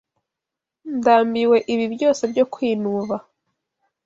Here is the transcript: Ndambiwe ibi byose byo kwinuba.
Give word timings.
Ndambiwe 0.97 1.57
ibi 1.73 1.85
byose 1.93 2.21
byo 2.31 2.45
kwinuba. 2.53 3.15